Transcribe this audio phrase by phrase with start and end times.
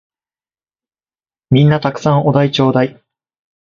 [1.51, 2.99] 皆んな沢山お題ちょーだい！